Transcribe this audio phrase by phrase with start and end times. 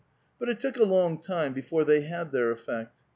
[0.39, 2.89] But it took a long time before the.y had their effect.